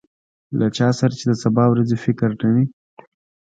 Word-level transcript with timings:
له 0.59 0.67
چا 0.77 0.87
سره 0.99 1.13
چې 1.19 1.25
د 1.31 1.33
سبا 1.43 1.63
ورځې 1.69 1.97
فکر 2.05 2.29
نه 2.39 2.47
وي. 2.53 2.65